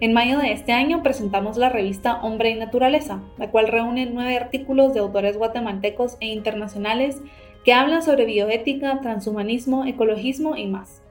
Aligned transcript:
En 0.00 0.14
mayo 0.14 0.38
de 0.38 0.52
este 0.52 0.72
año 0.72 1.02
presentamos 1.02 1.58
la 1.58 1.68
revista 1.68 2.22
Hombre 2.22 2.48
y 2.48 2.54
Naturaleza, 2.54 3.22
la 3.36 3.50
cual 3.50 3.68
reúne 3.68 4.06
nueve 4.06 4.34
artículos 4.34 4.94
de 4.94 5.00
autores 5.00 5.36
guatemaltecos 5.36 6.16
e 6.20 6.28
internacionales 6.28 7.20
que 7.66 7.74
hablan 7.74 8.02
sobre 8.02 8.24
bioética, 8.24 9.02
transhumanismo, 9.02 9.84
ecologismo 9.84 10.56
y 10.56 10.68
más. 10.68 11.02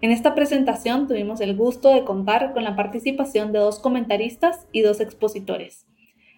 En 0.00 0.12
esta 0.12 0.34
presentación 0.34 1.06
tuvimos 1.06 1.42
el 1.42 1.56
gusto 1.56 1.92
de 1.92 2.04
contar 2.04 2.54
con 2.54 2.64
la 2.64 2.74
participación 2.74 3.52
de 3.52 3.58
dos 3.58 3.80
comentaristas 3.80 4.66
y 4.72 4.80
dos 4.80 5.02
expositores. 5.02 5.86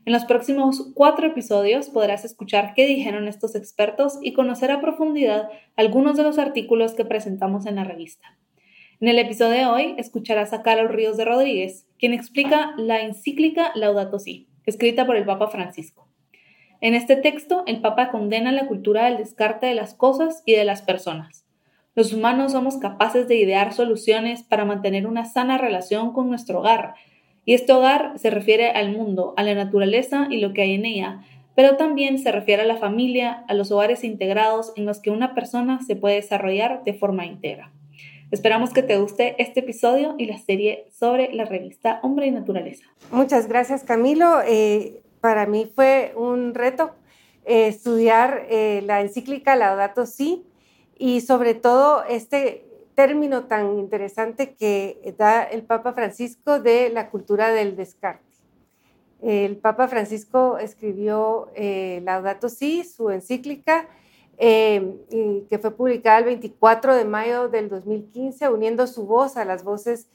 En 0.04 0.12
los 0.12 0.24
próximos 0.24 0.90
cuatro 0.96 1.28
episodios 1.28 1.90
podrás 1.90 2.24
escuchar 2.24 2.72
qué 2.74 2.88
dijeron 2.88 3.28
estos 3.28 3.54
expertos 3.54 4.18
y 4.20 4.32
conocer 4.32 4.72
a 4.72 4.80
profundidad 4.80 5.48
algunos 5.76 6.16
de 6.16 6.24
los 6.24 6.38
artículos 6.38 6.94
que 6.94 7.04
presentamos 7.04 7.66
en 7.66 7.76
la 7.76 7.84
revista. 7.84 8.36
En 9.00 9.08
el 9.08 9.18
episodio 9.18 9.52
de 9.52 9.64
hoy 9.64 9.94
escucharás 9.96 10.52
a 10.52 10.60
Carlos 10.60 10.92
Ríos 10.92 11.16
de 11.16 11.24
Rodríguez, 11.24 11.86
quien 11.98 12.12
explica 12.12 12.74
la 12.76 13.00
encíclica 13.00 13.72
Laudato 13.74 14.18
Si, 14.18 14.46
escrita 14.66 15.06
por 15.06 15.16
el 15.16 15.24
Papa 15.24 15.48
Francisco. 15.48 16.06
En 16.82 16.92
este 16.92 17.16
texto, 17.16 17.62
el 17.66 17.80
Papa 17.80 18.10
condena 18.10 18.52
la 18.52 18.66
cultura 18.66 19.06
del 19.06 19.16
descarte 19.16 19.64
de 19.64 19.74
las 19.74 19.94
cosas 19.94 20.42
y 20.44 20.52
de 20.52 20.66
las 20.66 20.82
personas. 20.82 21.46
Los 21.94 22.12
humanos 22.12 22.52
somos 22.52 22.76
capaces 22.76 23.26
de 23.26 23.36
idear 23.36 23.72
soluciones 23.72 24.42
para 24.42 24.66
mantener 24.66 25.06
una 25.06 25.24
sana 25.24 25.56
relación 25.56 26.12
con 26.12 26.28
nuestro 26.28 26.58
hogar, 26.58 26.92
y 27.46 27.54
este 27.54 27.72
hogar 27.72 28.18
se 28.18 28.28
refiere 28.28 28.68
al 28.68 28.92
mundo, 28.92 29.32
a 29.38 29.44
la 29.44 29.54
naturaleza 29.54 30.28
y 30.28 30.40
lo 30.40 30.52
que 30.52 30.60
hay 30.60 30.74
en 30.74 30.84
ella, 30.84 31.22
pero 31.54 31.78
también 31.78 32.18
se 32.18 32.32
refiere 32.32 32.64
a 32.64 32.66
la 32.66 32.76
familia, 32.76 33.46
a 33.48 33.54
los 33.54 33.72
hogares 33.72 34.04
integrados 34.04 34.74
en 34.76 34.84
los 34.84 35.00
que 35.00 35.10
una 35.10 35.34
persona 35.34 35.80
se 35.86 35.96
puede 35.96 36.16
desarrollar 36.16 36.84
de 36.84 36.92
forma 36.92 37.24
íntegra. 37.24 37.72
Esperamos 38.30 38.72
que 38.72 38.84
te 38.84 38.96
guste 38.96 39.34
este 39.42 39.58
episodio 39.58 40.14
y 40.16 40.26
la 40.26 40.38
serie 40.38 40.86
sobre 40.96 41.32
la 41.32 41.46
revista 41.46 41.98
Hombre 42.04 42.28
y 42.28 42.30
Naturaleza. 42.30 42.84
Muchas 43.10 43.48
gracias 43.48 43.82
Camilo. 43.82 44.40
Eh, 44.46 45.02
para 45.20 45.46
mí 45.46 45.68
fue 45.74 46.12
un 46.14 46.54
reto 46.54 46.92
eh, 47.44 47.66
estudiar 47.66 48.46
eh, 48.48 48.82
la 48.86 49.00
encíclica 49.00 49.56
Laudato 49.56 50.06
Si 50.06 50.44
y 50.96 51.22
sobre 51.22 51.54
todo 51.54 52.04
este 52.04 52.64
término 52.94 53.46
tan 53.46 53.80
interesante 53.80 54.54
que 54.54 55.12
da 55.18 55.42
el 55.42 55.62
Papa 55.62 55.92
Francisco 55.92 56.60
de 56.60 56.88
la 56.90 57.10
cultura 57.10 57.50
del 57.50 57.74
descarte. 57.74 58.30
El 59.22 59.56
Papa 59.56 59.88
Francisco 59.88 60.56
escribió 60.58 61.50
Laudato 62.02 62.48
Si, 62.48 62.84
su 62.84 63.10
encíclica, 63.10 63.88
eh, 64.42 65.44
que 65.50 65.58
fue 65.58 65.70
publicada 65.70 66.16
el 66.16 66.24
24 66.24 66.96
de 66.96 67.04
mayo 67.04 67.50
del 67.50 67.68
2015, 67.68 68.48
uniendo 68.48 68.86
su 68.86 69.04
voz 69.04 69.36
a 69.36 69.44
las 69.44 69.64
voces 69.64 70.08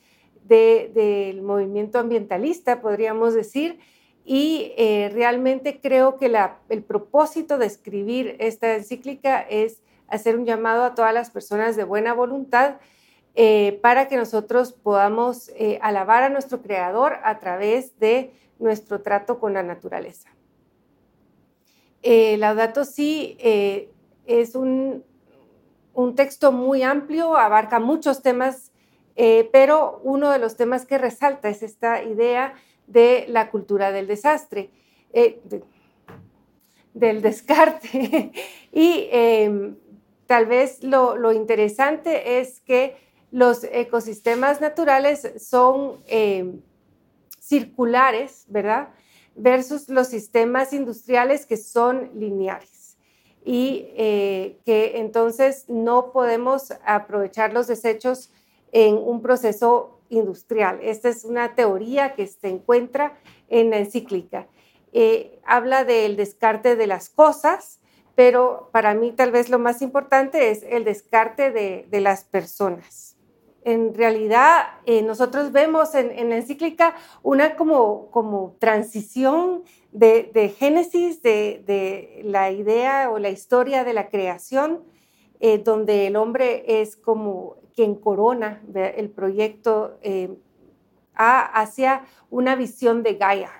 del 0.45 1.43
movimiento 1.43 1.99
ambientalista, 1.99 2.81
podríamos 2.81 3.35
decir. 3.35 3.77
Y 4.25 4.73
eh, 4.77 5.11
realmente 5.13 5.79
creo 5.79 6.17
que 6.17 6.35
el 6.69 6.83
propósito 6.83 7.59
de 7.59 7.67
escribir 7.67 8.35
esta 8.39 8.73
encíclica 8.73 9.41
es 9.41 9.83
hacer 10.07 10.35
un 10.35 10.45
llamado 10.45 10.85
a 10.85 10.95
todas 10.95 11.13
las 11.13 11.29
personas 11.29 11.75
de 11.75 11.83
buena 11.83 12.15
voluntad 12.15 12.77
eh, 13.35 13.77
para 13.83 14.07
que 14.07 14.17
nosotros 14.17 14.73
podamos 14.73 15.51
alabar 15.81 16.23
a 16.23 16.29
nuestro 16.29 16.63
Creador 16.63 17.19
a 17.23 17.37
través 17.37 17.99
de 17.99 18.31
nuestro 18.57 19.01
trato 19.01 19.39
con 19.39 19.53
la 19.53 19.61
naturaleza. 19.61 20.31
Laudato 22.01 22.85
Si 22.85 23.37
es 24.27 24.55
un, 24.55 25.03
texto 26.15 26.51
muy 26.51 26.83
amplio, 26.83 27.37
abarca 27.37 27.79
muchos 27.79 28.21
temas, 28.21 28.71
eh, 29.15 29.49
pero 29.51 30.01
uno 30.03 30.29
de 30.29 30.39
los 30.39 30.57
temas 30.57 30.85
que 30.85 30.97
resalta 30.97 31.49
es 31.49 31.63
esta 31.63 32.03
idea 32.03 32.53
de 32.87 33.25
la 33.29 33.49
cultura 33.49 33.91
del 33.91 34.07
desastre, 34.07 34.71
eh, 35.13 35.39
del 36.93 37.21
descarte. 37.21 38.31
y 38.71 39.07
em, 39.11 39.77
tal 40.27 40.45
vez 40.45 40.83
lo, 40.83 41.31
interesante 41.31 42.39
es 42.39 42.59
que 42.61 42.97
los 43.31 43.63
ecosistemas 43.65 44.61
naturales 44.61 45.31
son 45.37 46.03
em, 46.07 46.61
circulares, 47.39 48.45
¿verdad? 48.47 48.89
Versus 49.35 49.89
los 49.89 50.07
sistemas 50.07 50.73
industriales 50.73 51.45
que 51.45 51.57
son 51.57 52.11
lineares 52.15 52.74
y 53.45 53.87
eh, 53.95 54.57
que 54.65 54.97
entonces 54.97 55.65
no 55.69 56.11
podemos 56.11 56.73
aprovechar 56.85 57.53
los 57.53 57.67
desechos 57.67 58.31
en 58.71 58.97
un 58.97 59.21
proceso 59.21 59.99
industrial. 60.09 60.79
Esta 60.81 61.09
es 61.09 61.23
una 61.23 61.55
teoría 61.55 62.15
que 62.15 62.27
se 62.27 62.49
encuentra 62.49 63.17
en 63.47 63.69
la 63.69 63.77
encíclica. 63.77 64.47
Eh, 64.91 65.39
habla 65.45 65.85
del 65.85 66.15
descarte 66.17 66.75
de 66.75 66.87
las 66.87 67.09
cosas, 67.09 67.79
pero 68.15 68.69
para 68.71 68.93
mí 68.95 69.11
tal 69.11 69.31
vez 69.31 69.49
lo 69.49 69.59
más 69.59 69.81
importante 69.81 70.49
es 70.49 70.63
el 70.63 70.83
descarte 70.83 71.51
de, 71.51 71.85
de 71.89 72.01
las 72.01 72.23
personas 72.23 73.14
en 73.65 73.95
realidad 73.95 74.67
eh, 74.85 75.01
nosotros 75.01 75.51
vemos 75.51 75.95
en, 75.95 76.29
la 76.29 76.37
encíclica 76.37 76.95
una 77.23 77.55
como, 77.55 78.11
como 78.11 78.55
transición 78.59 79.63
de, 79.91 80.53
génesis 80.55 81.23
de, 81.23 82.21
la 82.23 82.51
idea 82.51 83.09
o 83.09 83.17
la 83.17 83.29
historia 83.29 83.83
de 83.83 83.93
la 83.93 84.09
creación, 84.09 84.83
eh, 85.39 85.57
donde 85.57 86.05
el 86.05 86.15
hombre 86.15 86.81
es 86.81 86.95
como 86.95 87.55
quien 87.73 87.95
corona 87.95 88.61
el 88.73 89.09
proyecto 89.09 89.97
eh, 90.03 90.29
hacia 91.15 92.05
una 92.29 92.55
visión 92.55 93.01
de 93.01 93.15
Gaia, 93.15 93.51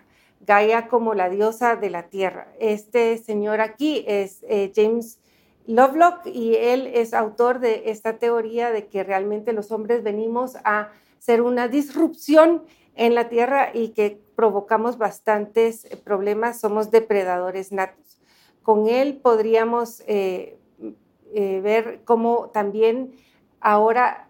Gaia 0.42 0.88
como 0.88 1.16
la 1.16 1.30
diosa 1.30 1.78
de 1.78 1.90
la 1.90 2.04
tierra. 2.10 2.54
Este 2.60 3.18
señor 3.18 3.60
aquí 3.60 4.06
es 4.08 4.46
James 4.76 5.20
Lovelock 5.68 6.26
y 6.28 6.56
él 6.56 6.92
es 6.94 7.14
autor 7.14 7.60
de 7.60 7.90
esta 7.90 8.18
teoría 8.18 8.72
de 8.72 8.88
que 8.88 9.04
realmente 9.04 9.54
los 9.54 9.72
hombres 9.72 10.04
venimos 10.04 10.58
a 10.64 10.90
ser 11.20 11.42
una 11.42 11.68
disrupción 11.68 12.64
en 12.96 13.16
la 13.16 13.30
Tierra 13.30 13.72
y 13.74 13.90
que 13.90 14.20
provocamos 14.36 14.98
bastantes 14.98 15.86
eh, 15.86 15.98
problemas, 15.98 16.60
somos 16.60 16.92
depredadores 16.92 17.72
natos. 17.72 18.20
Con 18.64 18.88
él 18.88 19.20
podríamos 19.22 20.02
eh, 20.08 20.58
eh, 21.34 21.62
ver 21.62 22.02
cómo 22.06 22.50
también 22.54 23.14
ahora 23.60 24.22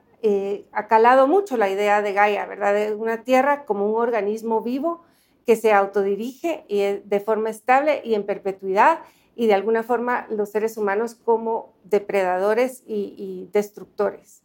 ha 0.71 0.87
calado 0.87 1.27
mucho 1.27 1.55
la 1.55 1.69
idea 1.69 2.01
de 2.01 2.11
Gaia, 2.11 2.47
¿verdad? 2.47 2.73
De 2.73 2.95
una 2.95 3.23
Tierra 3.23 3.63
como 3.65 3.87
un 3.87 4.01
organismo 4.01 4.61
vivo 4.61 5.03
que 5.45 5.55
se 5.55 5.71
autodirige 5.71 6.65
y 6.67 6.79
de 6.81 7.19
forma 7.19 7.51
estable 7.51 8.01
y 8.03 8.15
en 8.15 8.25
perpetuidad 8.25 9.01
y 9.35 9.47
de 9.47 9.53
alguna 9.53 9.83
forma 9.83 10.27
los 10.29 10.49
seres 10.49 10.77
humanos 10.77 11.15
como 11.15 11.73
depredadores 11.83 12.83
y, 12.87 13.49
destructores. 13.51 14.41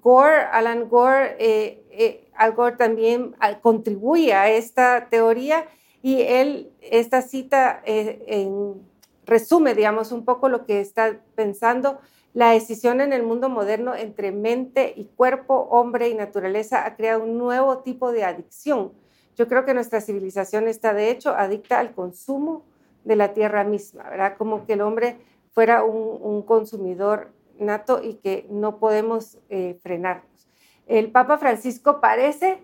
Gore, 0.00 0.42
Alan 0.52 0.88
Gore, 0.88 1.36
eh, 1.40 1.84
eh, 1.90 2.52
Gore 2.54 2.76
también 2.76 3.34
ah, 3.40 3.60
contribuye 3.60 4.32
a 4.32 4.48
esta 4.48 5.08
teoría 5.10 5.66
y 6.02 6.22
él, 6.22 6.72
esta 6.80 7.20
cita 7.20 7.82
eh, 7.84 8.48
resume, 9.26 9.74
digamos, 9.74 10.12
un 10.12 10.24
poco 10.24 10.48
lo 10.48 10.64
que 10.64 10.80
está 10.80 11.20
pensando. 11.34 11.98
La 12.32 12.50
decisión 12.50 13.00
en 13.00 13.12
el 13.12 13.22
mundo 13.22 13.48
moderno 13.48 13.94
entre 13.94 14.30
mente 14.30 14.92
y 14.94 15.06
cuerpo, 15.06 15.68
hombre 15.70 16.08
y 16.08 16.14
naturaleza 16.14 16.86
ha 16.86 16.94
creado 16.94 17.24
un 17.24 17.38
nuevo 17.38 17.78
tipo 17.78 18.12
de 18.12 18.24
adicción. 18.24 18.92
Yo 19.36 19.48
creo 19.48 19.64
que 19.64 19.74
nuestra 19.74 20.00
civilización 20.00 20.68
está, 20.68 20.94
de 20.94 21.10
hecho, 21.10 21.30
adicta 21.30 21.78
al 21.78 21.92
consumo, 21.94 22.62
de 23.06 23.16
la 23.16 23.32
tierra 23.32 23.62
misma, 23.62 24.02
¿verdad? 24.10 24.36
Como 24.36 24.66
que 24.66 24.72
el 24.72 24.80
hombre 24.80 25.16
fuera 25.52 25.84
un, 25.84 26.42
consumidor 26.42 27.30
nato 27.58 28.02
y 28.02 28.14
que 28.14 28.46
no 28.50 28.78
podemos 28.78 29.38
eh, 29.48 29.78
frenarnos. 29.80 30.48
El 30.86 31.10
Papa 31.12 31.38
Francisco 31.38 32.00
parece, 32.00 32.58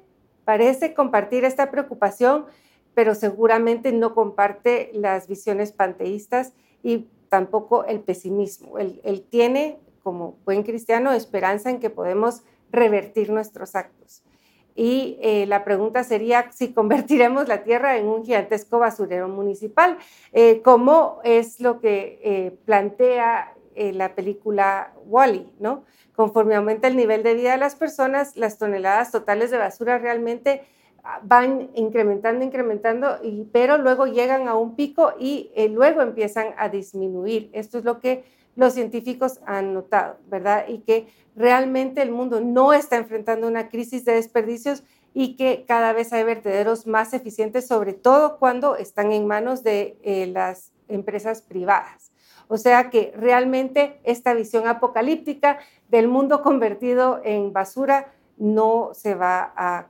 parece 0.45 0.95
compartir 0.95 1.45
esta 1.45 1.71
preocupación, 1.71 2.47
pero 2.93 3.15
seguramente 3.15 3.93
no 3.93 4.15
comparte 4.15 4.91
las 4.93 5.29
visiones 5.29 5.73
panteístas 5.73 6.53
y 6.83 7.09
tampoco 7.29 7.85
el 7.85 8.01
pesimismo. 8.01 8.79
Él, 8.79 9.01
él 9.05 9.23
tiene, 9.23 9.79
como 10.03 10.39
buen 10.45 10.65
cristiano, 10.65 11.13
esperanza 11.13 11.71
en 11.71 11.79
que 11.79 11.89
podemos 11.89 12.43
revertir 12.71 13.31
nuestros 13.31 13.77
actos. 13.77 14.25
Y 14.75 15.19
eh, 15.21 15.47
la 15.47 15.65
pregunta 15.65 16.05
sería 16.05 16.51
si 16.53 16.73
convertiremos 16.73 17.49
la 17.49 17.63
Tierra 17.63 17.97
en 17.97 18.07
un 18.07 18.25
gigantesco 18.25 18.79
basurero 18.79 19.29
municipal, 19.29 19.99
eh, 20.33 20.63
como 20.63 21.21
es 21.25 21.61
lo 21.61 21.81
que 21.81 22.21
eh, 22.23 22.57
plantea 22.65 23.55
la 23.75 24.15
película 24.15 24.93
Wally, 25.07 25.51
¿no? 25.59 25.85
Conforme 26.15 26.57
aumenta 26.57 26.89
el 26.89 26.97
nivel 26.97 27.23
de 27.23 27.33
vida 27.33 27.53
de 27.53 27.57
las 27.57 27.75
personas, 27.75 28.37
las 28.37 28.59
toneladas 28.59 29.11
totales 29.11 29.51
de 29.51 29.57
basura 29.57 29.97
realmente 29.97 30.61
ah, 31.03 31.21
van 31.23 31.71
incrementando, 31.75 32.45
incrementando, 32.45 33.19
y, 33.23 33.45
pero 33.51 33.79
luego 33.79 34.05
llegan 34.05 34.47
a 34.47 34.57
un 34.57 34.77
pico 34.77 35.15
y 35.19 35.51
luego 35.71 36.03
empiezan 36.03 36.49
a 36.59 36.69
disminuir. 36.69 37.49
Esto 37.55 37.79
es 37.79 37.85
lo 37.85 37.99
que 37.99 38.25
los 38.55 38.75
científicos 38.75 39.41
han 39.47 39.73
notado, 39.75 40.19
¿verdad? 40.29 40.67
Y 40.69 40.79
que 40.79 41.09
realmente 41.35 42.03
el 42.03 42.11
mundo 42.11 42.41
no 42.41 42.73
está 42.73 42.97
enfrentando 42.97 43.47
una 43.47 43.69
crisis 43.69 44.05
de 44.05 44.15
desperdicios 44.15 44.83
y 45.15 45.37
que 45.37 45.65
cada 45.67 45.93
vez 45.93 46.13
hay 46.13 46.25
vertederos 46.25 46.87
más 46.87 47.13
eficientes, 47.15 47.67
sobre 47.67 47.93
todo 47.93 48.39
cuando 48.39 48.77
están 48.77 49.13
en 49.13 49.27
manos 49.27 49.63
de 49.63 49.99
eh, 50.03 50.27
las 50.27 50.73
empresas 50.89 51.43
privadas. 51.43 52.13
O 52.49 52.57
sea 52.59 52.91
que 52.91 53.13
realmente 53.17 54.01
esta 54.05 54.35
visión 54.35 54.67
apocalíptica 54.67 55.59
del 55.89 56.09
mundo 56.09 56.43
convertido 56.43 57.21
en 57.25 57.53
basura 57.53 58.13
no 58.37 58.91
se 58.93 59.15
va 59.15 59.53
a, 59.57 59.89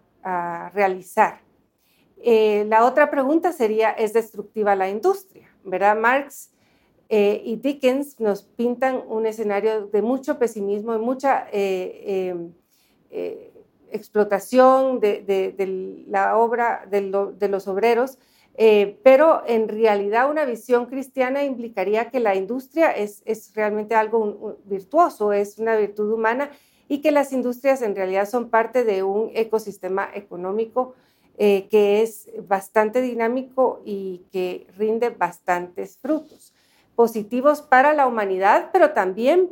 realizar. 0.72 1.40
Eh, 2.18 2.64
la 2.68 2.84
otra 2.84 3.10
pregunta 3.10 3.50
sería, 3.50 3.90
¿es 3.90 4.12
destructiva 4.12 4.76
la 4.76 4.88
industria? 4.88 5.48
¿Verdad? 5.64 5.96
Marx 5.96 6.51
eh, 7.14 7.42
y 7.44 7.56
Dickens 7.56 8.18
nos 8.20 8.42
pintan 8.42 9.02
un 9.06 9.26
escenario 9.26 9.86
de 9.88 10.00
mucho 10.00 10.38
pesimismo, 10.38 10.92
de 10.92 10.98
mucha 10.98 11.46
eh, 11.52 12.30
em, 12.30 12.54
eh, 13.10 13.52
explotación 13.90 14.98
de, 14.98 16.06
la 16.08 16.38
obra 16.38 16.86
de, 16.90 17.48
los 17.50 17.68
obreros, 17.68 18.16
pero 19.02 19.42
en 19.46 19.68
realidad 19.68 20.30
una 20.30 20.46
visión 20.46 20.86
cristiana 20.86 21.44
implicaría 21.44 22.08
que 22.08 22.18
la 22.18 22.34
industria 22.34 22.90
es, 22.92 23.20
es 23.26 23.52
realmente 23.54 23.94
algo 23.94 24.56
virtuoso, 24.64 25.34
es 25.34 25.58
una 25.58 25.76
virtud 25.76 26.10
humana 26.10 26.50
y 26.88 27.02
que 27.02 27.10
las 27.10 27.34
industrias 27.34 27.82
en 27.82 27.94
realidad 27.94 28.26
son 28.26 28.48
parte 28.48 28.84
de 28.84 29.02
un 29.02 29.30
ecosistema 29.34 30.08
económico 30.14 30.94
que 31.36 32.02
es 32.02 32.30
bastante 32.48 33.02
dinámico 33.02 33.82
y 33.84 34.22
que 34.32 34.66
rinde 34.78 35.10
bastantes 35.10 35.98
frutos 35.98 36.54
positivos 36.94 37.62
para 37.62 37.92
la 37.92 38.06
humanidad, 38.06 38.70
pero 38.72 38.92
también 38.92 39.50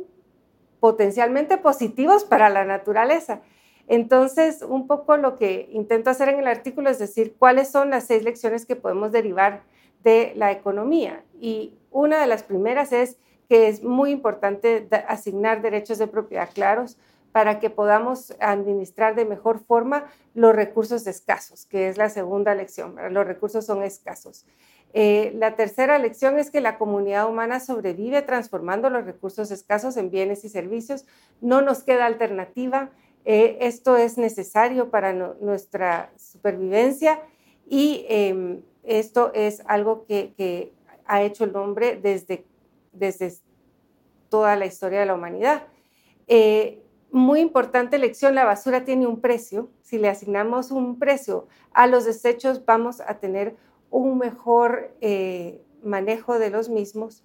potencialmente 0.79 1.57
positivos 1.57 2.23
para 2.23 2.49
la 2.49 2.65
naturaleza. 2.65 3.41
Entonces, 3.87 4.61
un 4.61 4.87
poco 4.87 5.17
lo 5.17 5.37
que 5.37 5.69
intento 5.71 6.09
hacer 6.09 6.29
en 6.29 6.39
el 6.39 6.47
artículo 6.47 6.89
es 6.89 6.99
decir 6.99 7.35
cuáles 7.37 7.69
son 7.69 7.89
las 7.89 8.05
seis 8.05 8.23
lecciones 8.23 8.65
que 8.65 8.75
podemos 8.75 9.11
derivar 9.11 9.63
de 10.03 10.33
la 10.35 10.51
economía. 10.51 11.23
Y 11.39 11.77
una 11.91 12.19
de 12.19 12.27
las 12.27 12.43
primeras 12.43 12.91
es 12.91 13.17
que 13.49 13.67
es 13.67 13.83
muy 13.83 14.11
importante 14.11 14.87
asignar 15.07 15.61
derechos 15.61 15.97
de 15.97 16.07
propiedad 16.07 16.49
claros 16.53 16.97
para 17.31 17.59
que 17.59 17.69
podamos 17.69 18.35
administrar 18.39 19.15
de 19.15 19.25
mejor 19.25 19.59
forma 19.59 20.05
los 20.33 20.55
recursos 20.55 21.07
escasos, 21.07 21.65
que 21.65 21.87
es 21.87 21.97
la 21.97 22.09
segunda 22.09 22.55
lección. 22.55 22.95
Los 23.13 23.25
recursos 23.25 23.65
son 23.65 23.83
escasos. 23.83 24.45
Eh, 24.93 25.33
la 25.35 25.55
tercera 25.55 25.97
lección 25.99 26.37
es 26.37 26.51
que 26.51 26.59
la 26.61 26.77
comunidad 26.77 27.29
humana 27.29 27.59
sobrevive 27.59 28.21
transformando 28.21 28.89
los 28.89 29.05
recursos 29.05 29.51
escasos 29.51 29.97
en 29.97 30.09
bienes 30.11 30.43
y 30.43 30.49
servicios. 30.49 31.05
No 31.39 31.61
nos 31.61 31.83
queda 31.83 32.05
alternativa. 32.05 32.89
Eh, 33.23 33.57
esto 33.61 33.97
es 33.97 34.17
necesario 34.17 34.89
para 34.89 35.13
nuestra 35.13 36.11
supervivencia 36.17 37.21
y 37.69 38.05
em, 38.09 38.63
esto 38.83 39.31
es 39.33 39.61
algo 39.67 40.05
que, 40.05 40.73
ha 41.05 41.23
hecho 41.23 41.43
el 41.43 41.53
hombre 41.57 41.99
desde, 42.01 42.45
desde 42.93 43.33
toda 44.29 44.55
la 44.55 44.65
historia 44.65 45.01
de 45.01 45.05
la 45.05 45.15
humanidad. 45.15 45.63
Eh, 46.27 46.81
muy 47.11 47.41
importante 47.41 47.97
lección, 47.97 48.35
la 48.35 48.45
basura 48.45 48.85
tiene 48.85 49.05
un 49.05 49.19
precio. 49.19 49.69
Si 49.81 49.97
le 49.97 50.07
asignamos 50.07 50.71
un 50.71 50.97
precio 50.97 51.47
a 51.73 51.85
los 51.87 52.05
desechos, 52.05 52.63
vamos 52.65 53.01
a 53.01 53.19
tener 53.19 53.57
un 53.57 53.70
mejor 54.21 54.95
eh, 55.01 55.61
manejo 55.83 56.39
de 56.39 56.49
los 56.49 56.69
mismos. 56.69 57.23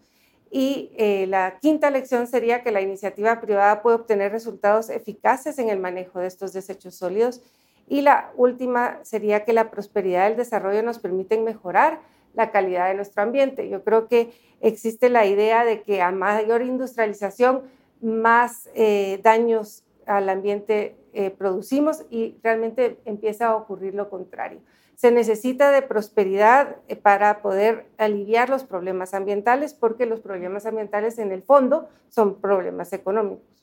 Y 0.50 0.92
eh, 0.96 1.26
la 1.26 1.58
quinta 1.60 1.90
lección 1.90 2.26
sería 2.26 2.62
que 2.62 2.70
la 2.70 2.80
iniciativa 2.80 3.40
privada 3.40 3.82
puede 3.82 3.96
obtener 3.96 4.32
resultados 4.32 4.90
eficaces 4.90 5.58
en 5.58 5.68
el 5.68 5.78
manejo 5.78 6.20
de 6.20 6.26
estos 6.26 6.52
desechos 6.52 6.94
sólidos. 6.96 7.42
Y 7.88 8.00
la 8.00 8.32
última 8.36 8.98
sería 9.02 9.44
que 9.44 9.52
la 9.52 9.70
prosperidad 9.70 10.28
y 10.28 10.32
el 10.32 10.36
desarrollo 10.36 10.82
nos 10.82 10.98
permiten 10.98 11.44
mejorar 11.44 12.00
la 12.34 12.50
calidad 12.50 12.88
de 12.88 12.94
nuestro 12.94 13.22
ambiente. 13.22 13.68
Yo 13.68 13.82
creo 13.82 14.08
que 14.08 14.32
existe 14.60 15.08
la 15.08 15.26
idea 15.26 15.64
de 15.64 15.82
que 15.82 16.02
a 16.02 16.10
mayor 16.10 16.62
industrialización, 16.62 17.62
más 18.02 18.68
eh, 18.74 19.20
daños 19.22 19.84
al 20.06 20.28
ambiente 20.28 20.96
producimos 21.38 22.04
y 22.10 22.36
realmente 22.42 22.98
empieza 23.06 23.46
a 23.46 23.56
ocurrir 23.56 23.94
lo 23.94 24.10
contrario. 24.10 24.60
Se 24.96 25.10
necesita 25.10 25.70
de 25.70 25.82
prosperidad 25.82 26.76
eh, 26.88 26.96
para 26.96 27.42
poder 27.42 27.86
aliviar 27.98 28.50
los 28.50 28.64
problemas 28.64 29.14
ambientales, 29.14 29.74
porque 29.74 30.06
los 30.06 30.20
problemas 30.20 30.66
ambientales 30.66 31.18
en 31.18 31.32
el 31.32 31.42
fondo 31.42 31.88
son 32.08 32.40
problemas 32.40 32.92
económicos. 32.92 33.56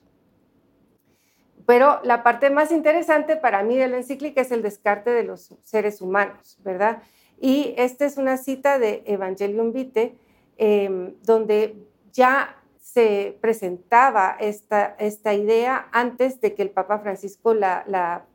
Pero 1.65 1.99
la 2.03 2.23
parte 2.23 2.49
más 2.49 2.71
interesante 2.71 3.35
para 3.35 3.63
mí 3.63 3.77
de 3.77 3.87
la 3.87 3.97
encíclica 3.97 4.41
es 4.41 4.51
el 4.51 4.61
descarte 4.61 5.09
de 5.09 5.23
los 5.23 5.55
seres 5.63 6.01
humanos, 6.01 6.57
¿verdad? 6.63 7.01
Y 7.39 7.73
esta 7.77 8.05
es 8.05 8.17
una 8.17 8.37
cita 8.37 8.79
de 8.79 9.03
Evangelium 9.05 9.71
Vitae, 9.71 10.15
em, 10.57 11.15
donde 11.23 11.75
ya 12.11 12.57
se 12.79 13.37
presentaba 13.41 14.37
esta, 14.39 14.95
esta 14.99 15.33
idea 15.33 15.87
antes 15.91 16.41
de 16.41 16.53
que 16.53 16.61
el 16.61 16.69
Papa 16.69 16.99
Francisco 16.99 17.53
la, 17.53 17.83
la 17.87 18.25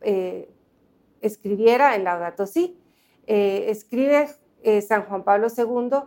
eh, 0.00 0.48
escribiera 1.20 1.94
en 1.94 2.04
Laudato 2.04 2.46
Si. 2.46 2.76
Eh, 3.26 3.66
escribe 3.68 4.28
eh, 4.62 4.82
San 4.82 5.04
Juan 5.04 5.24
Pablo 5.24 5.48
II 5.56 6.00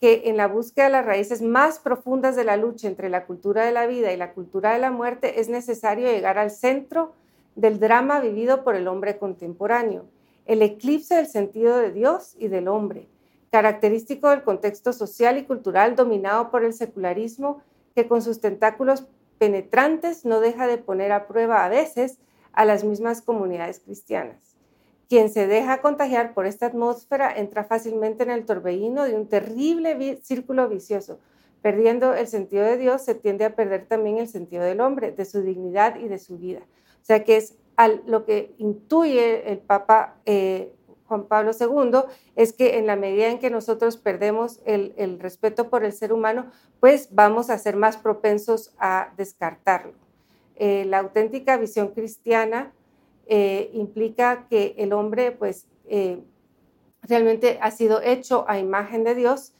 que 0.00 0.22
en 0.26 0.36
la 0.36 0.48
búsqueda 0.48 0.86
de 0.86 0.90
las 0.90 1.06
raíces 1.06 1.40
más 1.40 1.78
profundas 1.78 2.36
de 2.36 2.44
la 2.44 2.56
lucha 2.56 2.88
entre 2.88 3.08
la 3.08 3.26
cultura 3.26 3.64
de 3.64 3.72
la 3.72 3.86
vida 3.86 4.12
y 4.12 4.16
la 4.16 4.32
cultura 4.34 4.72
de 4.72 4.78
la 4.78 4.90
muerte 4.90 5.40
es 5.40 5.48
necesario 5.48 6.06
llegar 6.08 6.36
al 6.36 6.50
centro 6.50 7.14
del 7.54 7.78
drama 7.78 8.20
vivido 8.20 8.64
por 8.64 8.74
el 8.74 8.88
hombre 8.88 9.18
contemporáneo, 9.18 10.06
el 10.46 10.62
eclipse 10.62 11.14
del 11.14 11.26
sentido 11.26 11.78
de 11.78 11.92
Dios 11.92 12.34
y 12.38 12.48
del 12.48 12.68
hombre, 12.68 13.08
característico 13.50 14.30
del 14.30 14.42
contexto 14.42 14.92
social 14.92 15.38
y 15.38 15.44
cultural 15.44 15.96
dominado 15.96 16.50
por 16.50 16.64
el 16.64 16.74
secularismo 16.74 17.62
que 17.94 18.08
con 18.08 18.20
sus 18.20 18.40
tentáculos 18.40 19.06
penetrantes 19.38 20.24
no 20.24 20.40
deja 20.40 20.66
de 20.66 20.78
poner 20.78 21.12
a 21.12 21.26
prueba 21.26 21.64
a 21.64 21.68
veces 21.68 22.18
a 22.52 22.64
las 22.64 22.84
mismas 22.84 23.22
comunidades 23.22 23.80
cristianas. 23.80 24.53
Quien 25.08 25.30
se 25.30 25.46
deja 25.46 25.80
contagiar 25.80 26.34
por 26.34 26.46
esta 26.46 26.66
atmósfera 26.66 27.32
entra 27.36 27.64
fácilmente 27.64 28.22
en 28.22 28.30
el 28.30 28.46
torbellino 28.46 29.04
de 29.04 29.14
un 29.14 29.28
terrible 29.28 30.18
círculo 30.22 30.68
vicioso. 30.68 31.18
Perdiendo 31.62 32.14
el 32.14 32.26
sentido 32.26 32.64
de 32.64 32.76
Dios, 32.76 33.02
se 33.02 33.14
tiende 33.14 33.44
a 33.44 33.54
perder 33.54 33.86
también 33.86 34.18
el 34.18 34.28
sentido 34.28 34.62
del 34.64 34.80
hombre, 34.80 35.12
de 35.12 35.24
su 35.24 35.42
dignidad 35.42 35.96
y 35.96 36.08
de 36.08 36.18
su 36.18 36.38
vida. 36.38 36.60
O 37.02 37.04
sea 37.04 37.24
que 37.24 37.36
es 37.36 37.54
lo 38.06 38.24
que 38.24 38.54
intuye 38.58 39.50
el 39.50 39.58
Papa 39.58 40.16
eh, 40.26 40.72
Juan 41.06 41.24
Pablo 41.24 41.52
II, 41.58 42.00
es 42.36 42.52
que 42.52 42.78
en 42.78 42.86
la 42.86 42.96
medida 42.96 43.28
en 43.28 43.38
que 43.38 43.50
nosotros 43.50 43.96
perdemos 43.96 44.60
el, 44.64 45.18
respeto 45.20 45.68
por 45.68 45.84
el 45.84 45.92
ser 45.92 46.12
humano, 46.12 46.50
pues 46.80 47.08
vamos 47.12 47.50
a 47.50 47.58
ser 47.58 47.76
más 47.76 47.96
propensos 47.96 48.74
a 48.78 49.12
descartarlo. 49.16 49.92
Eh, 50.56 50.84
la 50.86 50.98
auténtica 50.98 51.56
visión 51.56 51.88
cristiana 51.88 52.72
eh, 53.26 53.70
implica 53.72 54.46
que 54.48 54.74
el 54.78 54.92
hombre 54.92 55.32
pues 55.32 55.66
eh, 55.86 56.20
realmente 57.02 57.58
ha 57.62 57.70
sido 57.70 58.02
hecho 58.02 58.44
a 58.48 58.58
imagen 58.58 59.04
de 59.04 59.14
Dios, 59.14 59.52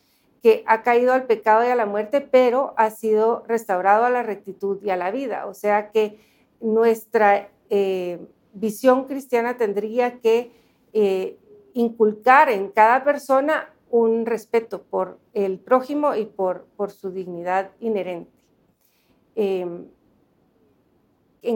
que 0.43 0.63
ha 0.67 0.83
caído 0.83 1.15
al 1.15 1.25
pecado 1.25 1.65
y 1.65 1.69
a 1.69 1.75
la 1.75 1.87
muerte, 1.87 2.21
pero 2.21 2.75
ha 2.77 2.91
sido 2.91 3.45
restaurado 3.49 4.05
a 4.05 4.11
la 4.11 4.23
rectitud 4.23 4.83
y 4.83 4.91
a 4.91 4.97
la 4.97 5.11
vida. 5.11 5.47
O 5.47 5.55
sea 5.55 5.91
que 5.91 6.19
nuestra 6.61 7.49
eh, 7.71 8.19
visión 8.53 9.05
cristiana 9.07 9.57
tendría 9.57 10.21
que 10.21 10.51
inculcar 11.73 12.51
en 12.51 12.69
cada 12.69 13.03
persona 13.03 13.75
un 13.91 14.27
respeto 14.27 14.83
por 14.83 15.19
el 15.33 15.59
prójimo 15.59 16.15
y 16.15 16.25
por, 16.25 16.67
por 16.77 16.93
su 16.93 17.11
dignidad 17.11 17.73
inherente. 17.81 18.31
¿En 19.35 19.89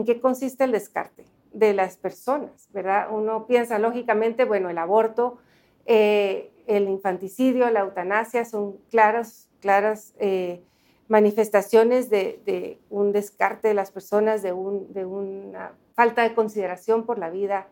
qué 0.05 0.19
consiste 0.19 0.65
el 0.65 0.73
descarte? 0.73 1.25
De 1.53 1.73
las 1.73 1.97
personas, 1.97 2.69
¿verdad? 2.71 3.07
Uno 3.11 3.47
piensa 3.47 3.79
lógicamente, 3.79 4.45
bueno, 4.45 4.69
el 4.69 4.77
aborto, 4.77 5.37
eh, 5.85 6.51
el 6.67 6.87
infanticidio, 6.87 7.69
la 7.71 7.81
eutanasia 7.81 8.45
son 8.45 8.77
claras, 8.89 9.49
claras 9.59 10.13
eh, 10.19 10.63
manifestaciones 11.07 12.09
de, 12.09 12.79
un 12.89 13.11
descarte 13.11 13.69
de 13.69 13.73
las 13.73 13.91
personas, 13.91 14.43
de, 14.43 14.53
de 14.89 15.05
una 15.05 15.73
falta 15.93 16.21
de 16.21 16.35
consideración 16.35 17.05
por 17.05 17.17
la 17.17 17.29
vida 17.29 17.67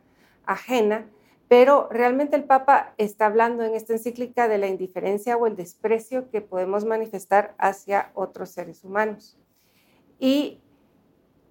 ajena, 0.46 1.08
pero 1.48 1.88
realmente 1.92 2.36
el 2.36 2.44
Papa 2.44 2.94
está 2.98 3.28
hablando 3.28 3.64
en 3.64 3.74
esta 3.74 3.94
encíclica 3.94 4.48
de 4.48 4.58
la 4.58 4.68
indiferencia 4.68 5.38
o 5.38 5.48
el 5.48 5.56
desprecio 5.56 6.30
que 6.30 6.42
podemos 6.42 6.84
manifestar 6.84 7.56
hacia 7.58 8.12
otros 8.16 8.50
seres 8.50 8.84
humanos. 8.84 9.38
Y 10.20 10.60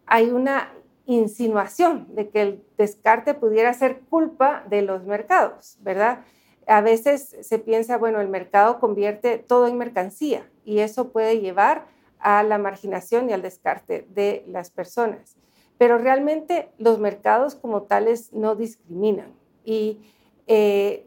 hay 0.06 0.30
una 0.30 0.73
insinuación 1.06 2.14
de 2.14 2.28
que 2.28 2.42
el 2.42 2.64
descarte 2.76 3.34
pudiera 3.34 3.72
ser 3.75 4.00
culpa 4.00 4.64
de 4.68 4.82
los 4.82 5.04
mercados, 5.04 5.78
¿verdad? 5.80 6.25
A 6.66 6.80
veces 6.80 7.36
se 7.40 7.58
piensa, 7.58 7.96
bueno, 7.96 8.20
el 8.20 8.28
mercado 8.28 8.80
convierte 8.80 9.38
todo 9.38 9.68
en 9.68 9.78
mercancía 9.78 10.50
y 10.64 10.80
eso 10.80 11.10
puede 11.10 11.40
llevar 11.40 11.86
a 12.18 12.42
la 12.42 12.58
marginación 12.58 13.30
y 13.30 13.32
al 13.32 13.42
descarte 13.42 14.06
de 14.10 14.44
las 14.48 14.70
personas. 14.70 15.36
Pero 15.78 15.98
realmente 15.98 16.70
los 16.78 16.98
mercados 16.98 17.54
como 17.54 17.82
tales 17.82 18.32
no 18.32 18.56
discriminan 18.56 19.32
y 19.64 20.00
eh, 20.46 21.06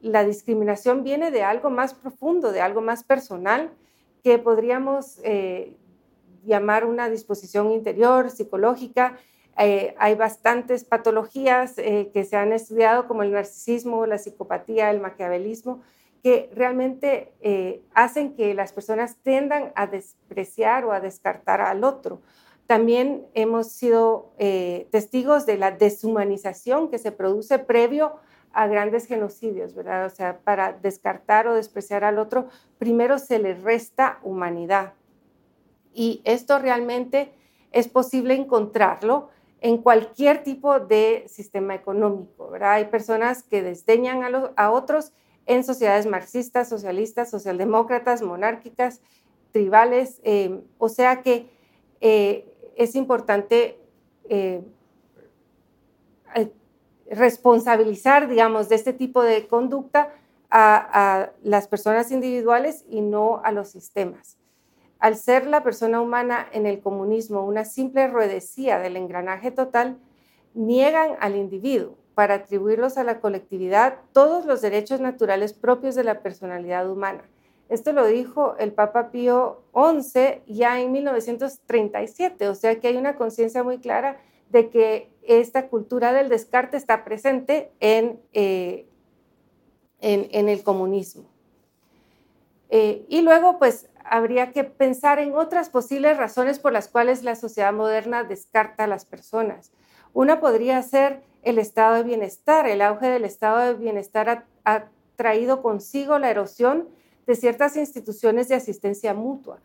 la 0.00 0.24
discriminación 0.24 1.04
viene 1.04 1.30
de 1.30 1.42
algo 1.42 1.68
más 1.68 1.92
profundo, 1.92 2.52
de 2.52 2.62
algo 2.62 2.80
más 2.80 3.04
personal 3.04 3.70
que 4.22 4.38
podríamos 4.38 5.20
eh, 5.24 5.76
llamar 6.44 6.84
una 6.84 7.08
disposición 7.08 7.70
interior, 7.70 8.30
psicológica. 8.30 9.16
Eh, 9.58 9.94
hay 9.98 10.14
bastantes 10.14 10.84
patologías 10.84 11.74
eh, 11.78 12.10
que 12.12 12.24
se 12.24 12.36
han 12.36 12.52
estudiado, 12.52 13.06
como 13.06 13.22
el 13.22 13.32
narcisismo, 13.32 14.06
la 14.06 14.18
psicopatía, 14.18 14.90
el 14.90 15.00
maquiavelismo, 15.00 15.82
que 16.22 16.50
realmente 16.54 17.32
eh, 17.40 17.82
hacen 17.94 18.34
que 18.34 18.54
las 18.54 18.72
personas 18.72 19.16
tendan 19.22 19.72
a 19.74 19.86
despreciar 19.86 20.84
o 20.84 20.92
a 20.92 21.00
descartar 21.00 21.60
al 21.60 21.84
otro. 21.84 22.20
También 22.66 23.26
hemos 23.34 23.72
sido 23.72 24.32
testigos 24.92 25.44
de 25.44 25.58
la 25.58 25.72
deshumanización 25.72 26.88
que 26.88 26.98
se 26.98 27.10
produce 27.10 27.58
previo 27.58 28.20
a 28.52 28.68
grandes 28.68 29.06
genocidios, 29.06 29.74
¿verdad? 29.74 30.06
O 30.06 30.10
sea, 30.10 30.38
para 30.38 30.72
descartar 30.72 31.48
o 31.48 31.54
despreciar 31.54 32.04
al 32.04 32.18
otro, 32.18 32.48
primero 32.78 33.18
se 33.18 33.40
le 33.40 33.54
resta 33.54 34.20
humanidad. 34.22 34.92
Y 35.92 36.20
esto 36.24 36.58
realmente 36.58 37.32
es 37.72 37.88
posible 37.88 38.34
encontrarlo 38.34 39.30
en 39.60 39.78
cualquier 39.78 40.42
tipo 40.42 40.80
de 40.80 41.24
sistema 41.28 41.74
económico. 41.74 42.50
¿verdad? 42.50 42.74
Hay 42.74 42.86
personas 42.86 43.42
que 43.42 43.62
desdeñan 43.62 44.22
a, 44.56 44.70
otros 44.70 45.12
en 45.46 45.64
sociedades 45.64 46.06
marxistas, 46.06 46.68
socialistas, 46.68 47.30
socialdemócratas, 47.30 48.22
monárquicas, 48.22 49.00
tribales. 49.52 50.20
Eh, 50.24 50.60
o 50.78 50.88
sea 50.88 51.22
que 51.22 51.50
eh, 52.00 52.46
es 52.76 52.94
importante 52.94 53.78
eh, 54.28 54.62
responsabilizar, 57.10 58.28
digamos, 58.28 58.68
de 58.68 58.76
este 58.76 58.92
tipo 58.92 59.22
de 59.22 59.46
conducta 59.46 60.14
a 60.52 61.30
las 61.42 61.68
personas 61.68 62.10
individuales 62.10 62.84
y 62.88 63.02
no 63.02 63.40
a 63.44 63.52
los 63.52 63.68
sistemas. 63.68 64.40
Al 65.00 65.16
ser 65.16 65.46
la 65.46 65.62
persona 65.62 66.00
humana 66.00 66.46
en 66.52 66.66
el 66.66 66.80
comunismo 66.80 67.44
una 67.44 67.64
simple 67.64 68.06
ruedecía 68.06 68.78
del 68.78 68.96
engranaje 68.96 69.50
total, 69.50 69.98
niegan 70.54 71.16
al 71.20 71.36
individuo 71.36 71.96
para 72.14 72.34
atribuirlos 72.34 72.98
a 72.98 73.04
la 73.04 73.20
colectividad 73.20 73.98
todos 74.12 74.44
los 74.44 74.60
derechos 74.60 75.00
naturales 75.00 75.54
propios 75.54 75.94
de 75.94 76.04
la 76.04 76.20
personalidad 76.20 76.90
humana. 76.90 77.24
Esto 77.70 77.92
lo 77.92 78.06
dijo 78.06 78.56
el 78.58 78.72
Papa 78.72 79.10
Pío 79.10 79.62
XI 79.72 80.42
ya 80.46 80.80
en 80.80 80.92
1937, 80.92 82.48
o 82.48 82.54
sea 82.54 82.78
que 82.80 82.88
hay 82.88 82.96
una 82.96 83.14
conciencia 83.14 83.62
muy 83.62 83.78
clara 83.78 84.20
de 84.50 84.68
que 84.68 85.08
esta 85.22 85.68
cultura 85.68 86.12
del 86.12 86.28
descarte 86.28 86.76
está 86.76 87.04
presente 87.04 87.70
en, 87.78 88.20
eh, 88.32 88.86
en, 90.00 90.48
el 90.48 90.64
comunismo. 90.64 91.29
Eh, 92.70 93.04
y 93.08 93.22
luego, 93.22 93.58
pues, 93.58 93.88
habría 94.04 94.52
que 94.52 94.64
pensar 94.64 95.18
en 95.18 95.34
otras 95.34 95.68
posibles 95.70 96.16
razones 96.16 96.58
por 96.58 96.72
las 96.72 96.88
cuales 96.88 97.22
la 97.22 97.36
sociedad 97.36 97.72
moderna 97.72 98.24
descarta 98.24 98.84
a 98.84 98.86
las 98.86 99.04
personas. 99.04 99.72
Una 100.12 100.40
podría 100.40 100.82
ser 100.82 101.22
el 101.42 101.58
estado 101.58 101.96
de 101.96 102.02
bienestar. 102.04 102.66
El 102.66 102.82
auge 102.82 103.08
del 103.08 103.24
estado 103.24 103.58
de 103.58 103.74
bienestar 103.74 104.46
ha, 104.64 104.84
traído 105.16 105.60
consigo 105.60 106.18
la 106.18 106.30
erosión 106.30 106.88
de 107.26 107.34
ciertas 107.34 107.76
instituciones 107.76 108.48
de 108.48 108.54
asistencia 108.54 109.12
mutua. 109.12 109.60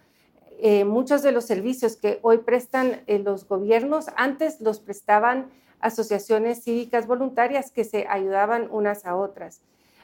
Eh, 0.59 0.83
muchos 0.83 1.21
de 1.23 1.31
los 1.31 1.45
servicios 1.45 1.95
que 1.95 2.19
hoy 2.23 2.39
prestan 2.39 3.03
eh, 3.07 3.19
los 3.19 3.47
gobiernos 3.47 4.07
antes 4.17 4.59
los 4.59 4.81
prestaban 4.81 5.49
asociaciones 5.79 6.61
cívicas 6.61 7.07
voluntarias 7.07 7.71
que 7.71 7.85
se 7.85 8.05
ayudaban 8.09 8.67
unas 8.69 9.05
a 9.05 9.15
otras. 9.15 9.61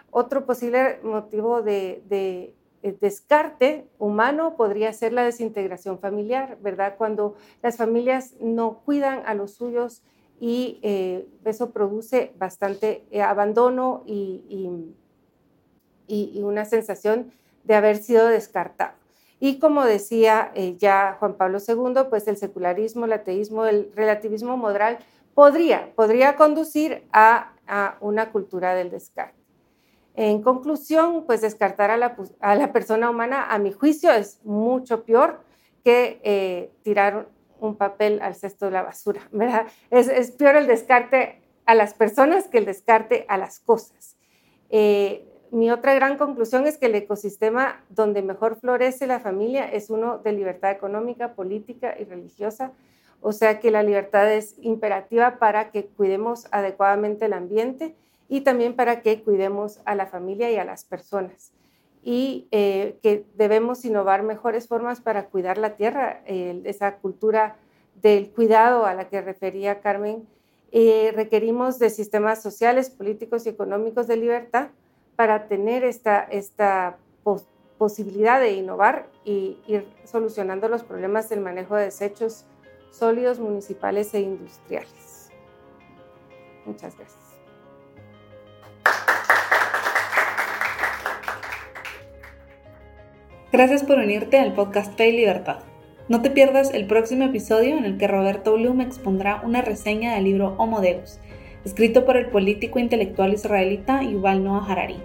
Otro 0.09 0.45
posible 0.45 1.01
motivo 1.03 1.61
de 1.61 2.55
descarte 2.83 3.87
humano 3.99 4.55
podría 4.55 4.91
ser 4.93 5.13
la 5.13 5.23
desintegración 5.23 5.99
familiar, 5.99 6.57
¿verdad? 6.61 6.95
Cuando 6.97 7.35
las 7.61 7.77
familias 7.77 8.33
no 8.39 8.79
cuidan 8.85 9.23
a 9.25 9.33
los 9.33 9.53
suyos 9.53 10.01
y 10.39 10.79
eh, 10.81 11.27
eso 11.45 11.69
produce 11.69 12.33
bastante 12.37 13.05
eh, 13.11 13.21
abandono 13.21 14.03
y, 14.05 14.95
una 16.43 16.65
sensación 16.65 17.31
de 17.63 17.75
haber 17.75 17.97
sido 17.97 18.27
descartado. 18.27 18.93
Y 19.39 19.59
como 19.59 19.85
decía 19.85 20.51
eh, 20.55 20.75
ya 20.77 21.15
Juan 21.19 21.35
Pablo 21.35 21.59
II, 21.65 22.07
pues 22.09 22.27
el 22.27 22.35
secularismo, 22.35 23.05
el 23.05 23.13
ateísmo, 23.13 23.65
el 23.65 23.91
relativismo 23.95 24.57
moral 24.57 24.99
podría, 25.33 25.93
conducir 26.35 27.03
a 27.13 27.53
una 28.01 28.31
cultura 28.31 28.73
del 28.75 28.89
descarte. 28.89 29.40
En 30.15 30.41
conclusión, 30.41 31.25
pues 31.25 31.41
descartar 31.41 31.89
a 31.89 31.97
la, 31.97 32.73
persona 32.73 33.09
humana, 33.09 33.45
a 33.49 33.59
mi 33.59 33.71
juicio, 33.71 34.11
es 34.11 34.43
mucho 34.43 35.03
peor 35.03 35.41
que 35.83 36.19
eh, 36.23 36.71
tirar 36.83 37.27
un 37.59 37.75
papel 37.75 38.21
al 38.21 38.35
cesto 38.35 38.65
de 38.65 38.71
la 38.71 38.83
basura, 38.83 39.21
¿verdad? 39.31 39.67
Es, 39.89 40.31
peor 40.31 40.57
el 40.57 40.67
descarte 40.67 41.41
a 41.65 41.75
las 41.75 41.93
personas 41.93 42.47
que 42.47 42.57
el 42.57 42.65
descarte 42.65 43.25
a 43.29 43.37
las 43.37 43.59
cosas. 43.59 44.17
Eh, 44.69 45.27
mi 45.51 45.69
otra 45.69 45.93
gran 45.93 46.17
conclusión 46.17 46.65
es 46.65 46.77
que 46.77 46.87
el 46.87 46.95
ecosistema 46.95 47.83
donde 47.89 48.21
mejor 48.21 48.55
florece 48.55 49.05
la 49.05 49.19
familia 49.19 49.65
es 49.65 49.89
uno 49.89 50.17
de 50.17 50.31
libertad 50.31 50.71
económica, 50.71 51.33
política 51.33 51.95
y 51.99 52.05
religiosa. 52.05 52.71
O 53.21 53.33
sea 53.33 53.59
que 53.59 53.69
la 53.69 53.83
libertad 53.83 54.31
es 54.33 54.55
imperativa 54.61 55.39
para 55.39 55.69
que 55.69 55.85
cuidemos 55.85 56.47
adecuadamente 56.51 57.25
el 57.25 57.33
ambiente 57.33 57.95
y 58.31 58.41
también 58.41 58.77
para 58.77 59.01
que 59.01 59.21
cuidemos 59.23 59.81
a 59.83 59.93
la 59.93 60.05
familia 60.05 60.49
y 60.49 60.55
a 60.55 60.63
las 60.63 60.85
personas. 60.85 61.51
Y 62.01 62.47
eh, 62.51 62.97
que 63.03 63.25
debemos 63.35 63.83
innovar 63.83 64.23
mejores 64.23 64.69
formas 64.69 65.01
para 65.01 65.25
cuidar 65.25 65.57
la 65.57 65.75
tierra, 65.75 66.21
esa 66.25 66.95
cultura 66.99 67.57
del 68.01 68.31
cuidado 68.31 68.85
a 68.85 68.93
la 68.93 69.09
que 69.09 69.19
refería 69.19 69.81
Carmen. 69.81 70.25
Eh, 70.71 71.11
requerimos 71.13 71.77
de 71.77 71.89
sistemas 71.89 72.41
sociales, 72.41 72.89
políticos 72.89 73.45
y 73.45 73.49
económicos 73.49 74.07
de 74.07 74.15
libertad 74.15 74.69
para 75.17 75.49
tener 75.49 75.83
esta, 75.83 76.21
esta 76.21 76.95
posibilidad 77.77 78.39
de 78.39 78.53
innovar 78.53 79.09
y 79.25 79.57
ir 79.67 79.85
solucionando 80.05 80.69
los 80.69 80.83
problemas 80.83 81.27
del 81.27 81.41
manejo 81.41 81.75
de 81.75 81.83
desechos 81.83 82.45
sólidos 82.91 83.39
municipales 83.39 84.13
e 84.13 84.21
industriales. 84.21 85.31
Muchas 86.65 86.95
gracias. 86.95 87.30
Gracias 93.51 93.83
por 93.83 93.97
unirte 93.97 94.39
al 94.39 94.53
podcast 94.53 94.95
Fe 94.95 95.09
y 95.09 95.11
Libertad. 95.11 95.57
No 96.07 96.21
te 96.21 96.29
pierdas 96.29 96.73
el 96.73 96.87
próximo 96.87 97.25
episodio 97.25 97.77
en 97.77 97.83
el 97.83 97.97
que 97.97 98.07
Roberto 98.07 98.53
Bloom 98.53 98.79
expondrá 98.79 99.41
una 99.43 99.61
reseña 99.61 100.15
del 100.15 100.23
libro 100.23 100.55
Homo 100.57 100.79
Deus, 100.79 101.19
escrito 101.65 102.05
por 102.05 102.15
el 102.15 102.27
político 102.27 102.79
intelectual 102.79 103.33
israelita 103.33 104.03
Yuval 104.03 104.45
Noah 104.45 104.71
Harari. 104.71 104.95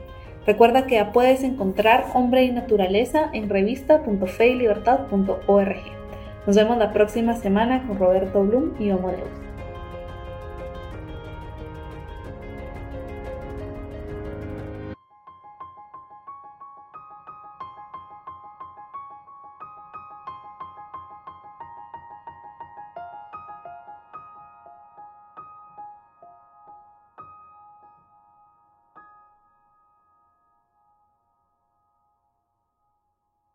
Recuerda 0.46 0.86
que 0.86 0.94
ya 0.94 1.10
puedes 1.10 1.42
encontrar 1.42 2.06
Hombre 2.14 2.44
y 2.44 2.52
Naturaleza 2.52 3.30
en 3.32 3.48
revista.feylibertad.org. 3.48 5.76
Nos 6.46 6.54
vemos 6.54 6.78
la 6.78 6.92
próxima 6.92 7.34
semana 7.34 7.84
con 7.88 7.98
Roberto 7.98 8.44
Bloom 8.44 8.74
y 8.78 8.92
Homo 8.92 9.08
Deus. 9.08 9.45